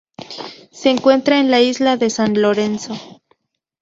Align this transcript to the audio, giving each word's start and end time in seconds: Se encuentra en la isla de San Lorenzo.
Se 0.71 0.89
encuentra 0.89 1.39
en 1.39 1.51
la 1.51 1.59
isla 1.61 1.95
de 1.95 2.09
San 2.09 2.33
Lorenzo. 2.41 2.95